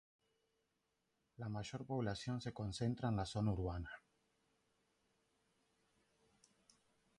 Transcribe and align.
La 1.37 1.47
mayor 1.47 1.85
población 1.85 2.41
se 2.41 2.51
concentra 2.53 3.09
en 3.09 3.17
la 3.17 3.25
zona 3.27 3.51
urbana. 3.51 3.91